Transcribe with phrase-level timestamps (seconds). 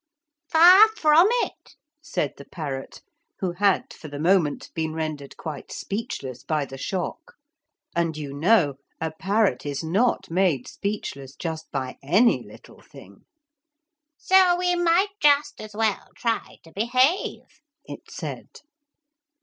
[0.49, 3.03] 'Far from it,' said the parrot,
[3.37, 7.35] who had for the moment been rendered quite speechless by the shock.
[7.95, 13.25] And you know a parrot is not made speechless just by any little thing.
[14.17, 18.61] 'So we may just as well try to behave,' it said.